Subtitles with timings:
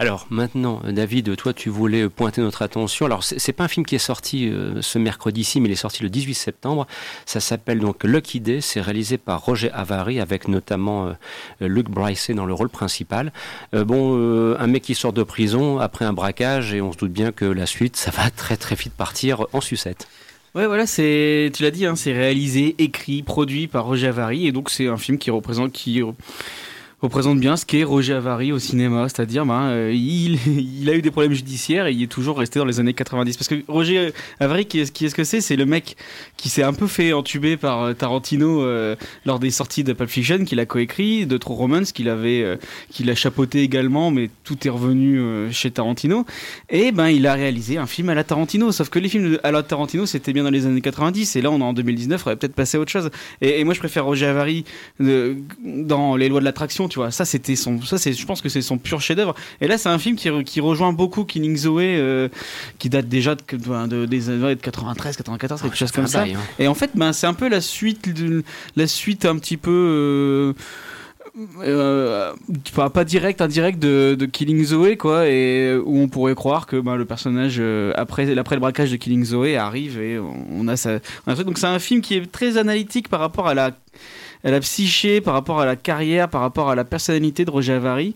[0.00, 3.04] Alors maintenant, David, toi tu voulais pointer notre attention.
[3.04, 6.02] Alors c'est pas un film qui est sorti euh, ce mercredi-ci, mais il est sorti
[6.02, 6.86] le 18 septembre.
[7.26, 8.62] Ça s'appelle donc Lucky Day.
[8.62, 11.12] C'est réalisé par Roger Avary avec notamment euh,
[11.68, 13.30] Luc Bryce dans le rôle principal.
[13.74, 14.16] Euh, bon,
[14.58, 17.44] un mec qui sort de prison après un braquage et on se doute bien que
[17.44, 20.08] la suite, ça va très très vite partir en sucette.
[20.54, 24.52] Ouais, voilà, c'est, tu l'as dit, hein, c'est réalisé, écrit, produit par Roger Avary, et
[24.52, 26.02] donc c'est un film qui représente, qui
[27.02, 30.38] représente bien ce qu'est Roger Avary au cinéma, c'est-à-dire ben, euh, il,
[30.82, 33.36] il, a eu des problèmes judiciaires et il est toujours resté dans les années 90.
[33.36, 35.40] Parce que Roger Avary, qui est, qui est ce que c'est?
[35.40, 35.96] C'est le mec
[36.36, 40.10] qui s'est un peu fait entuber par euh, Tarantino euh, lors des sorties de Pulp
[40.10, 42.58] Fiction, qu'il a coécrit, de True Romance, qu'il avait,
[42.90, 46.26] qu'il a chapeauté également, mais tout est revenu chez Tarantino.
[46.68, 49.52] Et ben il a réalisé un film à la Tarantino, sauf que les films à
[49.52, 52.28] la Tarantino c'était bien dans les années 90 et là on est en 2019, on
[52.28, 53.10] aurait peut-être passé à autre chose.
[53.40, 54.64] Et, et, moi je préfère Roger Avary
[54.98, 57.10] dans Les lois de l'attraction tu vois.
[57.10, 59.34] Ça, c'était son, ça, c'est, je pense que c'est son pur chef-d'œuvre.
[59.60, 62.28] Et là, c'est un film qui, qui, rejoint beaucoup Killing Zoe, euh,
[62.78, 66.24] qui date déjà de, de, des années 93, 94, quelque chose comme ça.
[66.24, 66.38] Hein.
[66.58, 68.44] Et en fait, ben, c'est un peu la suite, de,
[68.76, 69.70] la suite un petit peu.
[69.70, 70.52] Euh,
[71.62, 72.34] euh,
[72.92, 76.96] pas, direct, indirect de, de, Killing Zoe, quoi, et où on pourrait croire que ben,
[76.96, 77.62] le personnage,
[77.94, 80.98] après, après le braquage de Killing Zoe, arrive et on a ça.
[81.26, 83.70] Donc c'est un film qui est très analytique par rapport à la
[84.44, 87.74] à la psyché, par rapport à la carrière, par rapport à la personnalité de Roger
[87.74, 88.14] Avary.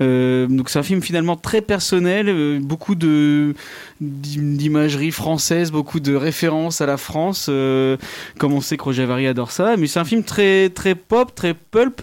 [0.00, 3.54] Euh, donc c'est un film finalement très personnel, euh, beaucoup de
[4.00, 7.96] d'imagerie française, beaucoup de références à la France, euh,
[8.38, 9.76] comme on sait que Roger Avary adore ça.
[9.76, 12.02] Mais c'est un film très très pop, très pulp,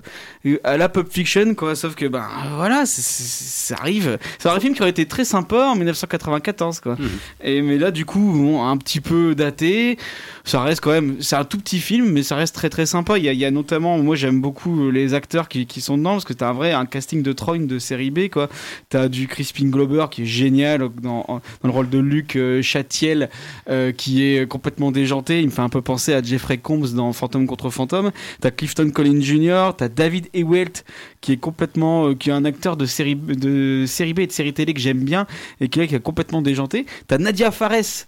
[0.64, 1.76] à la pop fiction, quoi.
[1.76, 4.18] Sauf que ben voilà, ça arrive.
[4.40, 6.96] C'est un film qui aurait été très sympa en 1994, quoi.
[7.00, 7.10] Mhm.
[7.44, 9.98] Et mais là du coup, un petit peu daté.
[10.46, 13.18] Ça reste quand même, c'est un tout petit film, mais ça reste très très sympa.
[13.18, 16.12] Il y a, il y a notamment, moi j'aime beaucoup les acteurs qui, sont dedans
[16.12, 18.50] parce que t'as un vrai un casting de trône de série B, quoi.
[18.90, 23.30] T'as du Crispin Glober qui est génial dans, le rôle de Luc euh, Chatiel
[23.70, 25.40] euh, qui est complètement déjanté.
[25.40, 28.12] Il me fait un peu penser à Jeffrey Combs dans Fantôme contre Fantôme.
[28.42, 30.84] T'as Clifton Collins Jr., t'as David Ewelt
[31.22, 34.34] qui est complètement, euh, qui est un acteur de série, de série B et de
[34.34, 35.26] série télé que j'aime bien
[35.62, 36.86] et qui est, qui est complètement déjanté.
[37.08, 38.08] T'as Nadia Fares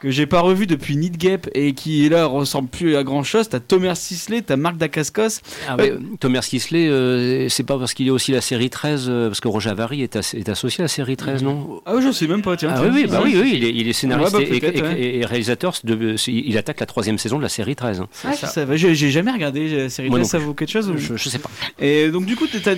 [0.00, 3.48] que j'ai pas revu depuis Gap et qui là ressemble plus à grand chose.
[3.48, 5.40] T'as Thomas Sisley, t'as Marc Dacascos.
[5.68, 9.28] Ah ouais, Thomas Sisley, euh, c'est pas parce qu'il est aussi la série 13, euh,
[9.28, 11.80] parce que Roger Avary est, est, associé à la série 13, non?
[11.86, 12.72] Ah oui, je sais même pas, tiens.
[12.74, 15.74] Ah oui, oui, bah oui, oui, il est, il est scénariste bah, et, réalisateur.
[15.84, 18.02] De, il attaque la troisième saison de la série 13.
[18.24, 18.76] Ah, ça.
[18.76, 21.50] J'ai jamais regardé la série 13, ça vaut quelque chose je, je, sais pas.
[21.78, 22.74] Et donc, du coup, t'as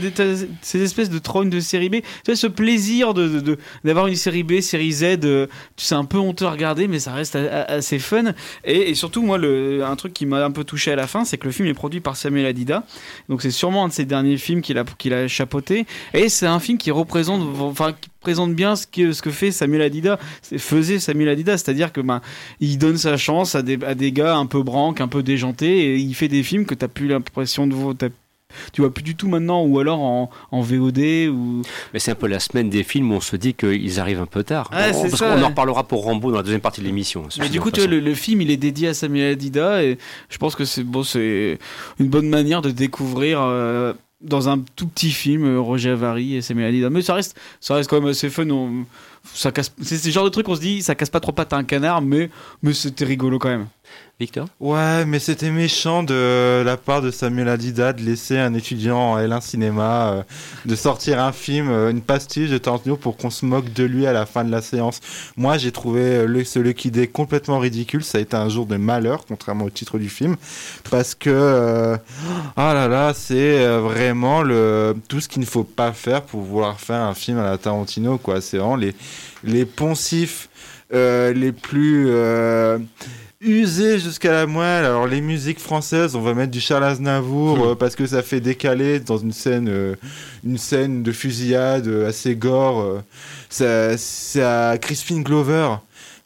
[0.63, 1.97] ces espèces de trônes de série B.
[1.97, 5.47] Tu vois, ce plaisir d'avoir de, une série B, série Z, euh,
[5.77, 8.33] tu sais, un peu honteux à regarder, mais ça reste assez fun.
[8.65, 11.39] Et, surtout, moi, le, un truc qui m'a un peu touché à la fin, c'est
[11.39, 12.85] que le film est produit par Samuel Adida.
[13.29, 15.87] Donc c'est sûrement un de ses derniers films qu'il a, qu'il a chapeauté.
[16.15, 19.51] Et c'est un film qui représente, enfin, qui présente bien ce que, ce que fait
[19.51, 20.19] Samuel Adida,
[20.59, 22.21] faisait Samuel Adida, c'est-à-dire que ben,
[22.61, 25.79] il donne sa chance à des, à des gars un peu branques, un peu déjantés,
[25.79, 27.95] et il fait des films que tu as plus l'impression de voir
[28.73, 30.99] tu vois plus du tout maintenant, ou alors en, en VOD.
[31.31, 31.63] Ou...
[31.93, 34.27] Mais c'est un peu la semaine des films où on se dit qu'ils arrivent un
[34.27, 34.71] peu tard.
[34.73, 37.25] Ah, on, parce qu'on en reparlera pour Rambo dans la deuxième partie de l'émission.
[37.39, 39.99] Mais du coup, tu vois, le, film il est dédié à Samuel Adida et
[40.29, 41.59] je pense que c'est bon, c'est
[41.99, 43.41] une bonne manière de découvrir.
[43.41, 46.91] Euh, dans un tout petit film, euh, Roger Avary et Samuel Adida.
[46.91, 48.47] Mais ça reste, ça reste quand même assez fun.
[49.33, 51.53] ça casse, c'est ce genre de truc on se dit, ça casse pas trop pattes
[51.53, 52.31] à un canard, mais,
[52.63, 53.67] mais c'était rigolo quand même.
[54.21, 54.49] Victor?
[54.59, 59.19] Ouais, mais c'était méchant de la part de Samuel Adida de laisser un étudiant en
[59.19, 60.23] L1 cinéma euh,
[60.65, 64.09] de sortir un film, euh, une pastiche de Tarantino pour qu'on se moque de lui
[64.09, 64.99] à la fin de la séance.
[65.37, 68.03] Moi, j'ai trouvé euh, ce Lucky Day complètement ridicule.
[68.03, 70.37] Ça a été un jour de malheur, contrairement au titre du film,
[70.91, 71.97] parce que
[72.57, 76.81] ah là là, c'est vraiment le tout ce qu'il ne faut pas faire pour vouloir
[76.81, 78.21] faire un film à la Tarantino.
[78.41, 78.95] C'est vraiment les
[79.45, 80.49] les poncifs
[80.91, 82.11] les plus
[83.41, 84.85] usé jusqu'à la moelle.
[84.85, 87.69] Alors les musiques françaises, on va mettre du Charles Aznavour hmm.
[87.71, 89.95] euh, parce que ça fait décaler dans une scène, euh,
[90.45, 93.03] une scène de fusillade euh, assez gore.
[93.49, 95.77] c'est à Crispin Glover.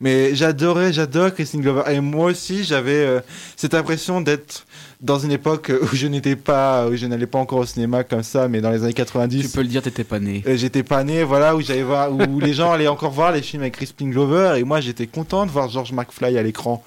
[0.03, 1.83] Mais j'adorais, j'adore Crispin Glover.
[1.91, 3.23] Et moi aussi, j'avais
[3.57, 4.67] cette impression d'être
[5.03, 8.23] dans une époque où je n'étais pas, où je n'allais pas encore au cinéma comme
[8.23, 9.43] ça, mais dans les années 90.
[9.43, 10.45] Tu peux le dire, t'étais pas né.
[10.47, 13.43] Euh, j'étais pas né, voilà, où j'allais voir, où les gens allaient encore voir les
[13.43, 16.85] films avec Crispin Glover, et moi j'étais content de voir George McFly à l'écran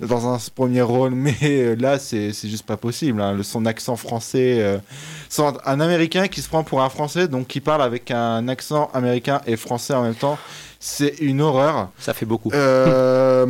[0.00, 3.20] dans un premier rôle, mais euh, là c'est juste pas possible.
[3.20, 3.38] Hein.
[3.42, 4.78] son accent français, euh,
[5.42, 9.40] un Américain qui se prend pour un Français, donc qui parle avec un accent américain
[9.46, 10.38] et français en même temps,
[10.80, 11.88] c'est une horreur.
[11.98, 12.50] Ça fait beaucoup.
[12.54, 13.46] Euh,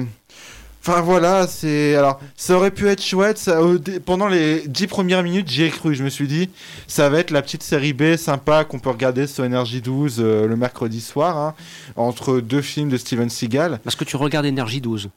[0.87, 3.39] Enfin voilà, c'est alors ça aurait pu être chouette.
[3.39, 5.95] Ça, dé- pendant les dix premières minutes, j'y ai cru.
[5.95, 6.51] Je me suis dit,
[6.87, 10.47] ça va être la petite série B sympa qu'on peut regarder sur Énergie 12 euh,
[10.47, 11.55] le mercredi soir, hein,
[11.97, 13.81] entre deux films de Steven Seagal.
[13.83, 15.09] Parce que tu regardes Énergie 12.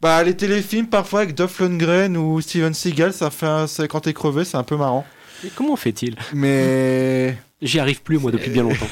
[0.00, 4.12] Bah les téléfilms parfois avec Dolph Lundgren ou Steven Seagal, ça fait un- quand t'es
[4.14, 5.06] crevé, c'est un peu marrant.
[5.54, 8.86] Comment fait-il Mais J'y arrive plus, moi, depuis bien longtemps.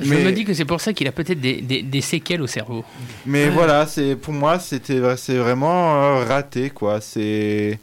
[0.00, 2.42] Je Mais- me dis que c'est pour ça qu'il a peut-être des, des- des séquelles
[2.42, 2.84] au cerveau.
[3.26, 7.00] mais voilà, c'est pour moi c'était c'est vraiment euh, raté quoi.
[7.00, 7.78] C'est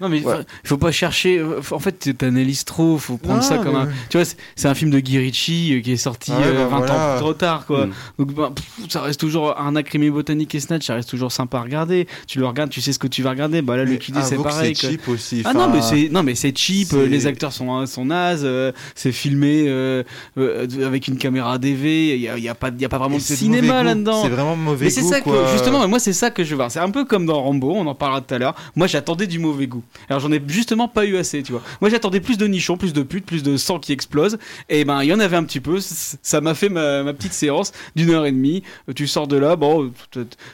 [0.00, 0.36] Non mais Ouais.
[0.36, 1.38] faut- faut pas chercher.
[1.38, 2.98] euh, En fait, t'analyses trop.
[2.98, 3.88] Faut prendre Non, ça comme mais- un.
[4.10, 4.24] Tu vois,
[4.56, 6.78] c'est- un film de Guy Ritchie euh, qui est sorti Ah ouais, euh, bah 20
[6.78, 7.16] voilà.
[7.16, 7.86] ans trop tard, quoi.
[7.86, 7.92] Mm.
[8.18, 10.86] Donc bah, pff, ça reste toujours un acrimé botanique et snatch.
[10.86, 12.06] Ça reste toujours sympa à regarder.
[12.26, 13.62] Tu le regardes, tu sais ce que tu vas regarder.
[13.62, 14.74] Bah là, le mais Kid c'est pareil.
[14.74, 15.42] C'est cheap aussi.
[15.44, 16.92] Ah non mais c'est non mais c'est cheap.
[16.92, 18.42] Les acteurs sont sont nazes.
[18.44, 20.02] euh, c'est filmé euh,
[20.38, 22.14] euh, avec une caméra DV.
[22.16, 24.22] Il y a, il y a pas y a pas vraiment de cinéma là-dedans.
[24.22, 26.56] C'est vraiment mauvais Mais c'est goût, ça que justement, moi c'est ça que je veux
[26.56, 26.70] voir.
[26.70, 28.54] C'est un peu comme dans Rambo, on en parlera tout à l'heure.
[28.74, 29.83] Moi j'attendais du mauvais goût.
[30.08, 31.62] Alors j'en ai justement pas eu assez, tu vois.
[31.80, 34.38] Moi j'attendais plus de nichons, plus de putes, plus de sang qui explose.
[34.68, 35.78] Et ben il y en avait un petit peu.
[35.80, 38.62] Ça m'a fait ma, petite séance d'une heure et demie.
[38.94, 39.92] Tu sors de là, bon,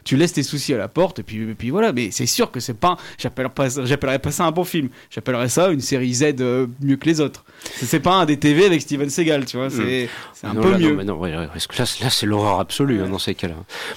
[0.04, 1.92] tu- laisses tes soucis à la porte et puis, voilà.
[1.92, 4.88] Mais c'est sûr que c'est pas, j'appellerais pas, pas ça un bon film.
[5.10, 7.44] J'appellerais ça une série Z euh, mieux que les autres.
[7.64, 9.68] C'est- pas un des TV avec Steven Seagal, tu vois.
[9.70, 10.90] C'est c'est un Non, peu là, mieux.
[10.90, 13.18] Non, mais non, ouais, ouais, parce que là, c'est- là, c'est l'horreur absolue hein, dans
[13.18, 13.54] ces cas-là.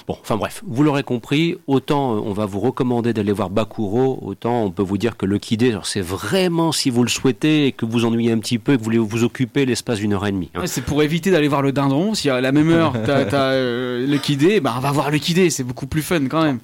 [0.08, 4.20] Bon, enfin bref, vous l'aurez compris, autant euh, on va vous recommander d'aller voir Bakuro,
[4.22, 7.68] autant on peut vous dire que le Kid, alors c'est vraiment si vous le souhaitez
[7.68, 10.14] et que vous ennuyez un petit peu et que vous voulez vous occuper l'espace d'une
[10.14, 10.50] heure et demie.
[10.56, 10.62] hein.
[10.62, 12.14] Ouais, c'est pour éviter d'aller voir le dindon.
[12.14, 15.50] Si à la même heure, t'as euh, le kidé, bah, on va voir le kidé,
[15.50, 16.60] c'est beaucoup plus fun quand même.